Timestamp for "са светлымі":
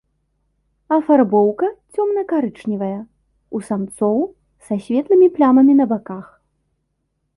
4.69-5.27